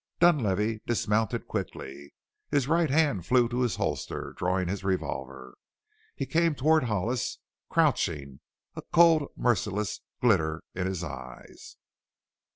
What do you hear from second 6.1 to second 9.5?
He came toward Hollis crouching, a cold,